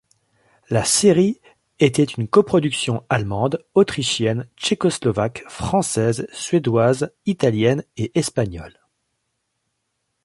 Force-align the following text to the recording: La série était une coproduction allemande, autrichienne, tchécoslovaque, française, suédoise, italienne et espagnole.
La 0.71 0.83
série 0.83 1.39
était 1.79 2.03
une 2.03 2.27
coproduction 2.27 3.05
allemande, 3.07 3.63
autrichienne, 3.75 4.49
tchécoslovaque, 4.57 5.43
française, 5.47 6.27
suédoise, 6.31 7.13
italienne 7.27 7.83
et 7.97 8.11
espagnole. 8.17 8.79